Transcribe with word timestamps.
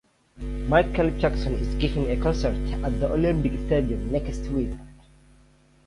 Michael 0.67 1.11
Jackson 1.19 1.53
is 1.53 1.75
giving 1.75 2.09
a 2.09 2.19
concert 2.19 2.55
at 2.83 2.99
the 2.99 3.11
Olympic 3.13 3.51
Stadium 3.67 4.11
next 4.11 4.41
week. 4.49 4.71